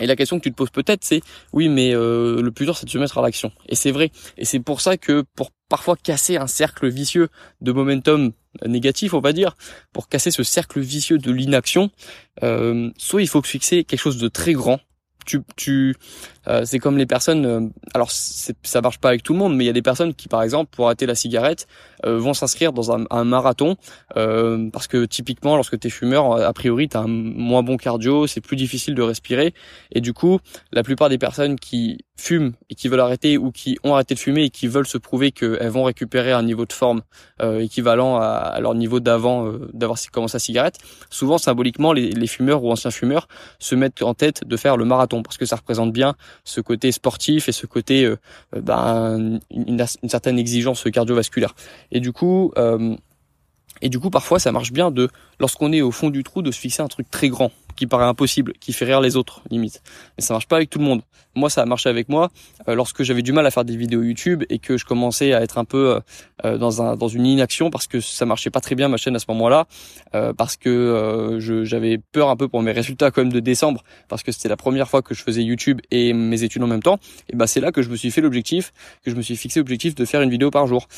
et 0.00 0.06
la 0.06 0.16
question 0.16 0.38
que 0.38 0.42
tu 0.42 0.50
te 0.50 0.56
poses 0.56 0.70
peut-être, 0.70 1.04
c'est 1.04 1.20
oui, 1.52 1.68
mais 1.68 1.94
euh, 1.94 2.42
le 2.42 2.50
plus 2.50 2.64
dur, 2.64 2.76
c'est 2.76 2.86
de 2.86 2.90
se 2.90 2.98
mettre 2.98 3.18
à 3.18 3.22
l'action. 3.22 3.52
Et 3.68 3.74
c'est 3.74 3.92
vrai. 3.92 4.10
Et 4.36 4.44
c'est 4.44 4.60
pour 4.60 4.80
ça 4.80 4.96
que 4.96 5.24
pour 5.36 5.50
parfois 5.68 5.96
casser 5.96 6.36
un 6.36 6.46
cercle 6.46 6.88
vicieux 6.88 7.28
de 7.60 7.70
momentum 7.70 8.32
négatif, 8.66 9.14
on 9.14 9.20
va 9.20 9.32
dire, 9.32 9.54
pour 9.92 10.08
casser 10.08 10.30
ce 10.30 10.42
cercle 10.42 10.80
vicieux 10.80 11.18
de 11.18 11.30
l'inaction, 11.30 11.90
euh, 12.42 12.90
soit 12.96 13.22
il 13.22 13.28
faut 13.28 13.42
fixer 13.42 13.84
quelque 13.84 14.00
chose 14.00 14.18
de 14.18 14.28
très 14.28 14.52
grand, 14.52 14.80
tu, 15.24 15.94
euh, 16.48 16.62
c'est 16.64 16.78
comme 16.78 16.96
les 16.98 17.06
personnes. 17.06 17.46
Euh, 17.46 17.68
alors 17.94 18.10
ça 18.10 18.80
marche 18.80 18.98
pas 18.98 19.08
avec 19.08 19.22
tout 19.22 19.32
le 19.32 19.38
monde, 19.38 19.56
mais 19.56 19.64
il 19.64 19.66
y 19.66 19.70
a 19.70 19.74
des 19.74 19.82
personnes 19.82 20.14
qui, 20.14 20.28
par 20.28 20.42
exemple, 20.42 20.70
pour 20.74 20.86
arrêter 20.86 21.06
la 21.06 21.14
cigarette, 21.14 21.66
euh, 22.06 22.18
vont 22.18 22.34
s'inscrire 22.34 22.72
dans 22.72 22.92
un, 22.92 23.24
marathon 23.24 23.76
parce 24.14 24.86
que 24.86 25.04
typiquement, 25.04 25.56
lorsque 25.56 25.78
tu 25.78 25.86
es 25.86 25.90
fumeur, 25.90 26.32
a 26.32 26.52
priori, 26.52 26.88
tu 26.88 26.96
as 26.96 27.00
un 27.00 27.08
moins 27.08 27.62
bon 27.62 27.76
cardio, 27.76 28.26
c'est 28.26 28.40
plus 28.40 28.56
difficile 28.56 28.94
de 28.94 29.02
respirer, 29.02 29.54
et 29.92 30.00
du 30.00 30.12
coup, 30.12 30.38
la 30.72 30.82
plupart 30.82 31.08
des 31.08 31.18
personnes 31.18 31.58
qui 31.58 31.98
fument 32.16 32.52
et 32.68 32.74
qui 32.74 32.88
veulent 32.88 33.00
arrêter 33.00 33.38
ou 33.38 33.50
qui 33.50 33.78
ont 33.82 33.94
arrêté 33.94 34.14
de 34.14 34.18
fumer 34.18 34.44
et 34.44 34.50
qui 34.50 34.66
veulent 34.66 34.86
se 34.86 34.98
prouver 34.98 35.32
qu'elles 35.32 35.68
vont 35.68 35.84
récupérer 35.84 36.32
un 36.32 36.42
niveau 36.42 36.66
de 36.66 36.72
forme 36.72 37.02
équivalent 37.40 38.16
à, 38.16 38.58
leur 38.60 38.74
niveau 38.74 39.00
d'avant 39.00 39.52
d'avoir 39.72 39.98
commencé 40.12 40.36
la 40.36 40.40
cigarette, 40.40 40.78
souvent 41.10 41.38
symboliquement, 41.38 41.92
les 41.92 42.26
fumeurs 42.26 42.64
ou 42.64 42.70
anciens 42.70 42.90
fumeurs 42.90 43.28
se 43.58 43.74
mettent 43.74 44.02
en 44.02 44.14
tête 44.14 44.46
de 44.46 44.56
faire 44.56 44.76
le 44.76 44.84
marathon 44.84 45.19
parce 45.22 45.36
que 45.36 45.46
ça 45.46 45.56
représente 45.56 45.92
bien 45.92 46.14
ce 46.44 46.60
côté 46.60 46.92
sportif 46.92 47.48
et 47.48 47.52
ce 47.52 47.66
côté 47.66 48.04
euh, 48.04 48.16
euh, 48.54 48.60
ben, 48.60 49.40
une, 49.50 49.86
certaine 50.08 50.38
exigence 50.38 50.84
cardiovasculaire. 50.92 51.54
Et 51.90 52.00
du 52.00 52.12
coup, 52.12 52.52
euh, 52.58 52.96
et 53.82 53.88
du 53.88 53.98
coup, 53.98 54.10
parfois, 54.10 54.38
ça 54.38 54.52
marche 54.52 54.72
bien 54.72 54.90
de, 54.90 55.08
lorsqu'on 55.38 55.72
est 55.72 55.80
au 55.80 55.90
fond 55.90 56.10
du 56.10 56.22
trou, 56.22 56.42
de 56.42 56.50
se 56.50 56.58
fixer 56.58 56.82
un 56.82 56.88
truc 56.88 57.10
très 57.10 57.28
grand, 57.28 57.50
qui 57.74 57.86
paraît 57.86 58.04
impossible, 58.04 58.52
qui 58.60 58.72
fait 58.72 58.84
rire 58.84 59.00
les 59.00 59.16
autres, 59.16 59.42
limite. 59.50 59.82
Mais 60.16 60.22
ça 60.22 60.34
marche 60.34 60.46
pas 60.46 60.56
avec 60.56 60.70
tout 60.70 60.78
le 60.78 60.84
monde. 60.84 61.02
Moi, 61.34 61.48
ça 61.48 61.62
a 61.62 61.66
marché 61.66 61.88
avec 61.88 62.08
moi 62.08 62.30
euh, 62.68 62.74
lorsque 62.74 63.02
j'avais 63.02 63.22
du 63.22 63.32
mal 63.32 63.46
à 63.46 63.50
faire 63.50 63.64
des 63.64 63.76
vidéos 63.76 64.02
YouTube 64.02 64.44
et 64.48 64.58
que 64.58 64.76
je 64.76 64.84
commençais 64.84 65.32
à 65.32 65.42
être 65.42 65.58
un 65.58 65.64
peu 65.64 65.94
euh, 65.94 66.00
euh, 66.44 66.58
dans 66.58 66.82
un 66.82 66.96
dans 66.96 67.08
une 67.08 67.24
inaction 67.24 67.70
parce 67.70 67.86
que 67.86 68.00
ça 68.00 68.26
marchait 68.26 68.50
pas 68.50 68.60
très 68.60 68.74
bien 68.74 68.88
ma 68.88 68.96
chaîne 68.96 69.14
à 69.14 69.18
ce 69.18 69.26
moment-là, 69.28 69.66
parce 70.36 70.56
que 70.56 71.38
j'avais 71.64 71.98
peur 71.98 72.28
un 72.30 72.36
peu 72.36 72.48
pour 72.48 72.62
mes 72.62 72.72
résultats 72.72 73.10
quand 73.10 73.22
même 73.22 73.32
de 73.32 73.40
décembre, 73.40 73.82
parce 74.08 74.22
que 74.22 74.32
c'était 74.32 74.48
la 74.48 74.56
première 74.56 74.88
fois 74.88 75.02
que 75.02 75.14
je 75.14 75.22
faisais 75.22 75.42
YouTube 75.42 75.80
et 75.90 76.12
mes 76.12 76.42
études 76.42 76.62
en 76.62 76.66
même 76.66 76.82
temps. 76.82 76.98
Et 77.28 77.36
ben 77.36 77.46
c'est 77.46 77.60
là 77.60 77.72
que 77.72 77.82
je 77.82 77.90
me 77.90 77.96
suis 77.96 78.10
fait 78.10 78.20
l'objectif, 78.20 78.72
que 79.04 79.10
je 79.10 79.16
me 79.16 79.22
suis 79.22 79.36
fixé 79.36 79.60
l'objectif 79.60 79.94
de 79.94 80.04
faire 80.04 80.22
une 80.22 80.30
vidéo 80.30 80.50
par 80.50 80.66
jour. 80.66 80.88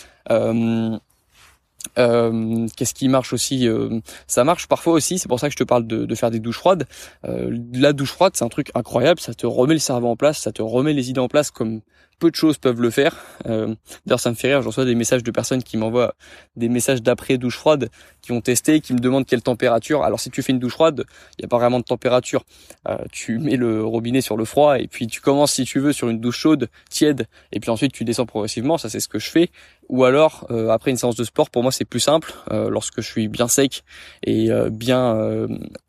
Euh, 1.99 2.67
Qu'est-ce 2.77 2.95
qui 2.95 3.09
marche 3.09 3.33
aussi 3.33 3.69
euh, 3.69 4.01
Ça 4.27 4.45
marche 4.45 4.69
parfois 4.69 4.93
aussi, 4.95 5.19
c'est 5.19 5.29
pour 5.29 5.41
ça 5.41 5.49
que 5.49 5.53
je 5.53 5.59
te 5.59 5.65
parle 5.65 5.87
de, 5.87 6.05
de 6.05 6.15
faire 6.15 6.31
des 6.31 6.41
douches 6.41 6.59
froides. 6.59 6.87
Euh, 7.25 7.57
la 7.73 7.93
douche 7.93 8.13
froide, 8.13 8.33
c'est 8.35 8.45
un 8.45 8.49
truc 8.49 8.71
incroyable, 8.75 9.21
ça 9.21 9.35
te 9.35 9.47
remet 9.47 9.75
le 9.75 9.81
cerveau 9.81 10.09
en 10.09 10.17
place, 10.17 10.39
ça 10.39 10.53
te 10.53 10.63
remet 10.63 10.93
les 10.93 11.11
idées 11.11 11.21
en 11.21 11.29
place 11.29 11.51
comme 11.51 11.81
peu 12.23 12.31
de 12.31 12.37
choses 12.37 12.57
peuvent 12.57 12.81
le 12.81 12.91
faire. 12.91 13.17
Euh, 13.49 13.75
D'ailleurs, 14.07 14.21
ça 14.21 14.31
me 14.31 14.37
fait 14.37 14.47
rire, 14.47 14.63
je 14.63 14.69
reçois 14.69 14.85
des 14.85 14.95
messages 14.95 15.25
de 15.25 15.31
personnes 15.33 15.65
qui 15.65 15.77
m'envoient 15.77 16.15
des 16.55 16.69
messages 16.69 17.03
d'après 17.03 17.37
douche 17.37 17.57
froide, 17.57 17.91
qui 18.21 18.31
ont 18.31 18.41
testé, 18.41 18.81
qui 18.81 18.95
me 18.95 19.01
demandent 19.01 19.27
quelle 19.27 19.43
température. 19.43 20.05
Alors 20.05 20.21
si 20.21 20.31
tu 20.31 20.41
fais 20.41 20.53
une 20.53 20.61
douche 20.61 20.75
froide, 20.75 21.05
il 21.37 21.43
n'y 21.43 21.47
a 21.47 21.49
pas 21.49 21.59
vraiment 21.59 21.81
de 21.81 21.85
température. 21.85 22.45
Euh, 22.87 22.97
tu 23.11 23.39
mets 23.39 23.57
le 23.57 23.85
robinet 23.85 24.21
sur 24.21 24.37
le 24.37 24.45
froid 24.45 24.79
et 24.79 24.87
puis 24.87 25.09
tu 25.09 25.21
commences 25.21 25.53
si 25.55 25.65
tu 25.65 25.81
veux 25.81 25.93
sur 25.93 26.09
une 26.09 26.21
douche 26.21 26.39
chaude, 26.39 26.69
tiède, 26.91 27.27
et 27.51 27.59
puis 27.59 27.71
ensuite 27.71 27.93
tu 27.93 28.05
descends 28.05 28.27
progressivement. 28.27 28.79
Ça 28.79 28.89
c'est 28.89 29.01
ce 29.01 29.09
que 29.09 29.19
je 29.19 29.29
fais. 29.29 29.51
Ou 29.89 30.05
alors 30.05 30.47
euh, 30.51 30.69
après 30.71 30.91
une 30.91 30.97
séance 30.97 31.17
de 31.17 31.25
sport, 31.25 31.51
pour 31.51 31.63
moi 31.63 31.73
c'est 31.73 31.85
plus 31.85 32.01
simple. 32.01 32.33
Euh, 32.51 32.71
lorsque 32.71 33.01
je 33.01 33.07
suis 33.07 33.29
bien 33.29 33.49
sec 33.49 33.85
et 34.23 34.51
euh, 34.51 34.71
bien 34.71 35.19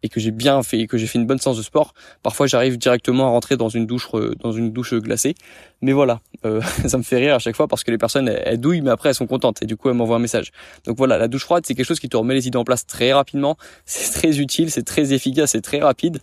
et 0.01 0.09
que 0.09 0.19
j'ai 0.19 0.31
bien 0.31 0.63
fait, 0.63 0.87
que 0.87 0.97
j'ai 0.97 1.07
fait 1.07 1.19
une 1.19 1.27
bonne 1.27 1.37
séance 1.37 1.57
de 1.57 1.61
sport, 1.61 1.93
parfois 2.23 2.47
j'arrive 2.47 2.77
directement 2.77 3.27
à 3.27 3.29
rentrer 3.29 3.55
dans 3.55 3.69
une 3.69 3.85
douche 3.85 4.09
dans 4.39 4.51
une 4.51 4.71
douche 4.71 4.95
glacée. 4.95 5.35
Mais 5.81 5.91
voilà, 5.91 6.21
euh, 6.45 6.61
ça 6.87 6.97
me 6.97 7.03
fait 7.03 7.17
rire 7.17 7.35
à 7.35 7.39
chaque 7.39 7.55
fois 7.55 7.67
parce 7.67 7.83
que 7.83 7.91
les 7.91 7.97
personnes 7.97 8.27
elles, 8.27 8.59
douillent 8.59 8.81
mais 8.81 8.91
après 8.91 9.09
elles 9.09 9.15
sont 9.15 9.27
contentes 9.27 9.61
et 9.61 9.65
du 9.65 9.77
coup 9.77 9.89
elles 9.89 9.95
m'envoient 9.95 10.17
un 10.17 10.19
message. 10.19 10.51
Donc 10.85 10.97
voilà, 10.97 11.17
la 11.17 11.27
douche 11.27 11.43
froide 11.43 11.63
c'est 11.65 11.75
quelque 11.75 11.85
chose 11.85 11.99
qui 11.99 12.09
te 12.09 12.17
remet 12.17 12.33
les 12.33 12.47
idées 12.47 12.57
en 12.57 12.63
place 12.63 12.85
très 12.85 13.13
rapidement, 13.13 13.57
c'est 13.85 14.11
très 14.11 14.39
utile, 14.39 14.71
c'est 14.71 14.83
très 14.83 15.13
efficace, 15.13 15.51
c'est 15.51 15.61
très 15.61 15.79
rapide 15.79 16.19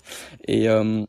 et 0.47 0.69
euh, 0.69 1.05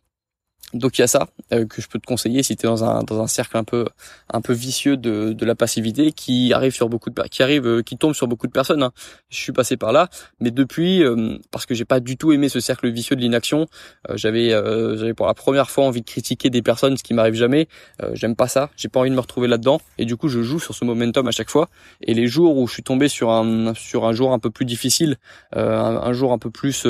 Donc 0.73 0.97
il 0.97 1.01
y 1.01 1.03
a 1.03 1.07
ça 1.07 1.27
euh, 1.53 1.65
que 1.65 1.81
je 1.81 1.87
peux 1.87 1.99
te 1.99 2.05
conseiller 2.05 2.43
si 2.43 2.55
tu 2.55 2.65
es 2.65 2.69
dans 2.69 2.83
un 2.83 3.03
dans 3.03 3.21
un 3.21 3.27
cercle 3.27 3.57
un 3.57 3.63
peu 3.63 3.85
un 4.31 4.41
peu 4.41 4.53
vicieux 4.53 4.97
de, 4.97 5.33
de 5.33 5.45
la 5.45 5.55
passivité 5.55 6.11
qui 6.11 6.53
arrive 6.53 6.73
sur 6.73 6.87
beaucoup 6.89 7.09
de 7.09 7.21
qui 7.23 7.43
arrive 7.43 7.67
euh, 7.67 7.81
qui 7.81 7.97
tombe 7.97 8.13
sur 8.13 8.27
beaucoup 8.27 8.47
de 8.47 8.51
personnes. 8.51 8.83
Hein. 8.83 8.91
Je 9.29 9.37
suis 9.37 9.51
passé 9.51 9.77
par 9.77 9.91
là, 9.91 10.09
mais 10.39 10.51
depuis 10.51 11.03
euh, 11.03 11.37
parce 11.51 11.65
que 11.65 11.73
j'ai 11.73 11.85
pas 11.85 11.99
du 11.99 12.17
tout 12.17 12.31
aimé 12.31 12.47
ce 12.49 12.59
cercle 12.59 12.89
vicieux 12.89 13.15
de 13.15 13.21
l'inaction, 13.21 13.67
j'avais 14.13 14.49
j'avais 14.49 15.13
pour 15.13 15.27
la 15.27 15.33
première 15.33 15.69
fois 15.69 15.85
envie 15.85 16.01
de 16.01 16.05
critiquer 16.05 16.49
des 16.49 16.61
personnes, 16.61 16.97
ce 16.97 17.03
qui 17.03 17.13
m'arrive 17.13 17.33
jamais. 17.33 17.67
J'aime 18.13 18.35
pas 18.35 18.47
ça, 18.47 18.69
j'ai 18.77 18.89
pas 18.89 18.99
envie 18.99 19.09
de 19.09 19.15
me 19.15 19.21
retrouver 19.21 19.47
là-dedans 19.47 19.79
et 19.97 20.05
du 20.05 20.15
coup 20.15 20.27
je 20.27 20.41
joue 20.41 20.59
sur 20.59 20.75
ce 20.75 20.85
momentum 20.85 21.27
à 21.27 21.31
chaque 21.31 21.49
fois. 21.49 21.69
Et 22.01 22.13
les 22.13 22.27
jours 22.27 22.57
où 22.57 22.67
je 22.67 22.73
suis 22.73 22.83
tombé 22.83 23.07
sur 23.07 23.31
un 23.31 23.73
sur 23.73 24.05
un 24.05 24.13
jour 24.13 24.33
un 24.33 24.39
peu 24.39 24.49
plus 24.49 24.65
difficile, 24.65 25.17
un, 25.53 25.61
un, 25.61 26.13
jour 26.13 26.33
un 26.33 26.37
peu 26.37 26.49
plus 26.49 26.85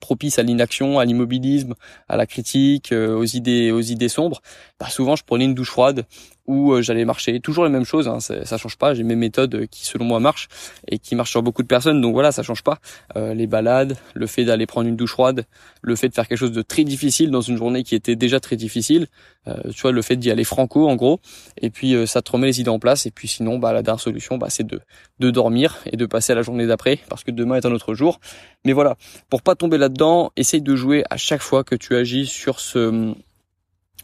propice 0.00 0.38
à 0.38 0.42
l'inaction, 0.42 0.98
à 0.98 1.04
l'immobilisme, 1.04 1.74
à 2.08 2.16
la 2.16 2.26
critique, 2.26 2.92
euh, 2.92 3.16
aux 3.16 3.24
idées, 3.24 3.70
aux 3.72 3.80
idées 3.80 4.08
sombres, 4.08 4.40
bah 4.80 4.88
souvent 4.88 5.14
je 5.14 5.22
prenais 5.24 5.44
une 5.44 5.54
douche 5.54 5.70
froide 5.70 6.06
où 6.46 6.72
euh, 6.72 6.82
j'allais 6.82 7.04
marcher. 7.04 7.38
Toujours 7.38 7.64
les 7.64 7.70
mêmes 7.70 7.84
choses, 7.84 8.08
hein, 8.08 8.18
ça, 8.18 8.58
change 8.58 8.76
pas. 8.76 8.92
J'ai 8.92 9.04
mes 9.04 9.14
méthodes 9.14 9.66
qui 9.66 9.86
selon 9.86 10.04
moi 10.04 10.18
marchent 10.18 10.48
et 10.88 10.98
qui 10.98 11.14
marchent 11.14 11.30
sur 11.30 11.42
beaucoup 11.42 11.62
de 11.62 11.68
personnes. 11.68 12.00
Donc 12.00 12.12
voilà, 12.12 12.32
ça 12.32 12.42
change 12.42 12.64
pas. 12.64 12.78
Euh, 13.16 13.34
les 13.34 13.46
balades, 13.46 13.96
le 14.14 14.26
fait 14.26 14.44
d'aller 14.44 14.66
prendre 14.66 14.88
une 14.88 14.96
douche 14.96 15.12
froide, 15.12 15.44
le 15.80 15.94
fait 15.94 16.08
de 16.08 16.14
faire 16.14 16.26
quelque 16.26 16.38
chose 16.38 16.50
de 16.50 16.62
très 16.62 16.82
difficile 16.82 17.30
dans 17.30 17.40
une 17.40 17.56
journée 17.56 17.84
qui 17.84 17.94
était 17.94 18.16
déjà 18.16 18.40
très 18.40 18.56
difficile. 18.56 19.06
Euh, 19.46 19.54
tu 19.72 19.82
vois, 19.82 19.92
le 19.92 20.02
fait 20.02 20.16
d'y 20.16 20.30
aller 20.30 20.42
franco 20.42 20.88
en 20.88 20.96
gros. 20.96 21.20
Et 21.60 21.70
puis 21.70 21.94
ça 22.08 22.20
te 22.20 22.32
remet 22.32 22.48
les 22.48 22.60
idées 22.60 22.70
en 22.70 22.80
place. 22.80 23.06
Et 23.06 23.12
puis 23.12 23.28
sinon, 23.28 23.58
bah 23.58 23.72
la 23.72 23.82
dernière 23.82 24.00
solution, 24.00 24.36
bah 24.36 24.48
c'est 24.50 24.66
de 24.66 24.80
de 25.20 25.30
dormir 25.30 25.78
et 25.86 25.96
de 25.96 26.06
passer 26.06 26.32
à 26.32 26.34
la 26.34 26.42
journée 26.42 26.66
d'après 26.66 26.98
parce 27.08 27.22
que 27.22 27.30
demain 27.30 27.56
est 27.56 27.66
un 27.66 27.72
autre 27.72 27.94
jour. 27.94 28.18
Mais 28.64 28.72
voilà, 28.72 28.96
pour 29.28 29.42
pas 29.42 29.54
tomber 29.54 29.78
là-dedans, 29.78 30.32
essaye 30.36 30.62
de 30.62 30.74
jouer 30.74 31.04
à 31.10 31.16
chaque 31.16 31.42
fois 31.42 31.62
que 31.62 31.76
tu 31.76 31.94
agis 31.94 32.26
sur 32.26 32.58
ce 32.58 33.14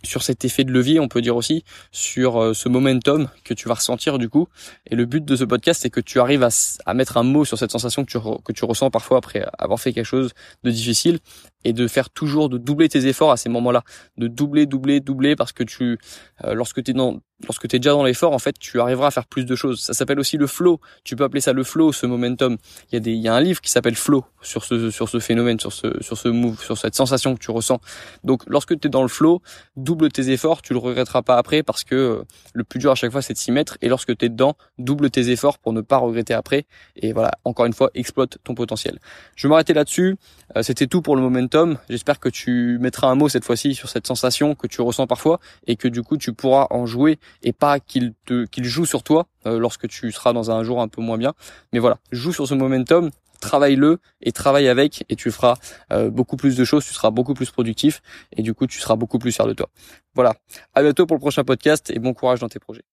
sur 0.03 0.23
cet 0.23 0.45
effet 0.45 0.65
de 0.65 0.73
levier, 0.73 1.01
on 1.01 1.09
peut 1.09 1.21
dire 1.21 1.37
aussi, 1.37 1.65
sur 1.93 2.41
euh, 2.41 2.55
ce 2.55 2.69
momentum 2.69 3.29
que 3.45 3.55
tu 3.55 3.69
vas 3.69 3.75
ressentir 3.75 4.19
du 4.19 4.29
coup. 4.29 4.49
Et 4.91 4.97
le 4.97 5.05
but 5.05 5.25
de 5.25 5.37
ce 5.37 5.45
podcast, 5.45 5.81
c'est 5.83 5.91
que 5.91 6.01
tu 6.01 6.21
arrives 6.21 6.43
à, 6.43 6.49
à, 6.85 6.95
mettre 6.95 7.17
un 7.17 7.23
mot 7.23 7.45
sur 7.45 7.59
cette 7.59 7.71
sensation 7.71 8.05
que 8.05 8.11
tu, 8.11 8.19
que 8.45 8.53
tu 8.53 8.65
ressens 8.65 8.91
parfois 8.91 9.19
après 9.19 9.45
avoir 9.59 9.81
fait 9.81 9.93
quelque 9.93 10.05
chose 10.05 10.33
de 10.65 10.71
difficile 10.71 11.19
et 11.65 11.73
de 11.73 11.89
faire 11.89 12.11
toujours, 12.11 12.49
de 12.49 12.59
doubler 12.59 12.89
tes 12.89 13.07
efforts 13.07 13.33
à 13.33 13.37
ces 13.37 13.49
moments-là. 13.49 13.83
De 14.17 14.29
doubler, 14.29 14.67
doubler, 14.67 15.01
doubler 15.01 15.35
parce 15.35 15.53
que 15.53 15.65
tu, 15.65 15.99
euh, 16.45 16.55
lorsque 16.55 16.83
tu 16.83 16.93
es 16.93 16.95
dans, 16.95 17.21
lorsque 17.45 17.67
tu 17.67 17.77
es 17.77 17.79
déjà 17.81 17.91
dans 17.91 18.05
l'effort, 18.05 18.33
en 18.33 18.39
fait, 18.39 18.57
tu 18.59 18.81
arriveras 18.81 19.09
à 19.09 19.11
faire 19.11 19.27
plus 19.27 19.45
de 19.45 19.55
choses. 19.57 19.81
Ça 19.81 19.93
s'appelle 19.93 20.21
aussi 20.21 20.37
le 20.37 20.47
flow. 20.47 20.81
Tu 21.03 21.17
peux 21.17 21.25
appeler 21.25 21.41
ça 21.41 21.53
le 21.53 21.65
flow, 21.65 21.93
ce 21.93 22.07
momentum. 22.07 22.57
Il 22.91 22.95
y 22.95 22.97
a 22.97 23.01
des, 23.01 23.13
il 23.13 23.21
y 23.21 23.27
a 23.27 23.35
un 23.35 23.41
livre 23.41 23.61
qui 23.61 23.71
s'appelle 23.71 23.97
Flow 23.97 24.25
sur 24.43 24.65
ce, 24.65 24.91
sur 24.91 25.09
ce 25.09 25.19
phénomène, 25.19 25.59
sur 25.59 25.73
ce, 25.73 25.89
sur 26.01 26.17
ce 26.17 26.29
move, 26.29 26.63
sur 26.63 26.79
cette 26.79 26.95
sensation 26.95 27.35
que 27.35 27.41
tu 27.41 27.51
ressens. 27.51 27.81
Donc, 28.23 28.43
lorsque 28.47 28.79
tu 28.79 28.87
es 28.87 28.91
dans 28.91 29.03
le 29.03 29.09
flow, 29.09 29.43
double 29.87 30.11
tes 30.11 30.31
efforts, 30.31 30.61
tu 30.63 30.73
le 30.73 30.81
regretteras 30.81 31.23
pas 31.23 31.39
après 31.39 31.63
parce 31.63 31.85
que 31.85 31.95
euh, 31.95 32.25
le 32.53 32.65
plus 32.65 32.79
dur 32.79 32.91
à 32.91 32.97
chaque 32.97 33.13
fois, 33.13 33.23
c'est 33.23 33.33
de 33.33 33.39
s'y 33.39 33.53
mettre. 33.53 33.79
Et 33.81 33.89
lorsque 33.89 34.15
tu 34.17 34.27
es 34.27 34.29
dedans, 34.29 34.57
double 34.79 35.11
tes 35.11 35.31
efforts 35.31 35.59
pour 35.59 35.73
ne 35.73 35.81
pas 35.81 35.97
regretter 35.97 36.35
après. 36.35 36.67
Et 36.97 37.13
voilà, 37.13 37.31
encore 37.45 37.67
une 37.67 37.73
fois, 37.73 37.91
exploite 37.95 38.39
ton 38.43 38.55
potentiel. 38.55 38.99
Je 39.37 39.47
vais 39.47 39.51
m'arrêter 39.51 39.73
là-dessus. 39.73 40.17
Euh, 40.57 40.63
c'était 40.63 40.89
tout 40.89 41.03
pour 41.03 41.15
le 41.15 41.23
momentum. 41.23 41.79
J'espère 41.89 42.19
que 42.19 42.29
tu 42.29 42.79
mettras 42.81 43.07
un 43.07 43.15
mot 43.15 43.29
cette 43.29 43.45
fois-ci 43.45 43.75
sur 43.75 43.89
cette 43.89 44.07
sensation 44.07 44.55
que 44.57 44.67
tu 44.67 44.81
ressens 44.81 45.07
parfois 45.07 45.39
et 45.67 45.77
que 45.77 45.89
du 45.89 46.03
coup, 46.03 46.17
tu 46.17 46.33
pourras 46.33 46.67
en 46.71 46.85
jouer 46.85 47.19
et 47.45 47.53
pas 47.53 47.79
qu'il 47.79 48.13
te 48.27 48.45
qu'il 48.47 48.65
joue 48.65 48.87
sur 48.87 49.05
toi 49.05 49.29
euh, 49.47 49.59
lorsque 49.59 49.87
tu 49.87 50.11
seras 50.11 50.33
dans 50.33 50.51
un 50.51 50.65
jour 50.65 50.81
un 50.81 50.89
peu 50.89 51.01
moins 51.01 51.19
bien. 51.19 51.33
Mais 51.73 51.79
voilà, 51.79 51.99
joue 52.11 52.33
sur 52.33 52.49
ce 52.49 52.55
momentum, 52.55 53.11
travaille-le 53.41 53.99
et 54.23 54.33
travaille 54.33 54.69
avec 54.69 55.05
et 55.09 55.17
tu 55.17 55.31
feras 55.31 55.57
euh, 55.93 56.11
beaucoup 56.11 56.37
plus 56.37 56.57
de 56.57 56.65
choses, 56.65 56.85
tu 56.85 56.95
seras 56.95 57.11
beaucoup 57.11 57.35
plus 57.35 57.51
productif 57.51 58.03
et 58.37 58.43
du 58.43 58.55
coup 58.55 58.67
tu 58.67 58.79
seras 58.81 58.97
beaucoup 58.97 59.19
plus 59.19 59.33
fier 59.33 59.47
de 59.47 59.53
toi. 59.53 59.69
Voilà, 60.15 60.35
à 60.75 60.83
bientôt 60.83 61.07
pour 61.07 61.17
le 61.17 61.21
prochain 61.21 61.45
podcast 61.45 61.91
et 61.91 61.99
bon 61.99 62.15
courage 62.15 62.41
dans 62.41 62.49
tes 62.49 62.59
projets. 62.59 62.85